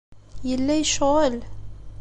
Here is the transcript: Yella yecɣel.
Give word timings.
Yella 0.49 0.73
yecɣel. 0.75 1.37